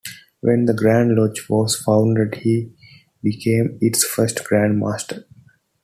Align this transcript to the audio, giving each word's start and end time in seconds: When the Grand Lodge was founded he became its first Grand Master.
When 0.39 0.65
the 0.65 0.73
Grand 0.73 1.13
Lodge 1.13 1.47
was 1.47 1.79
founded 1.79 2.39
he 2.41 2.73
became 3.21 3.77
its 3.83 4.03
first 4.03 4.43
Grand 4.43 4.79
Master. 4.79 5.25